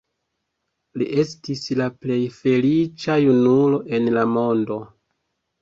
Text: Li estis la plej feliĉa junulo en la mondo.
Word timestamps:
Li 1.01 1.07
estis 1.23 1.61
la 1.81 1.87
plej 2.05 2.17
feliĉa 2.39 3.19
junulo 3.27 3.81
en 3.99 4.11
la 4.17 4.29
mondo. 4.39 4.81